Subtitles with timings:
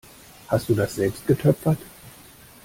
[0.47, 1.77] Hast du das selbst getöpfert?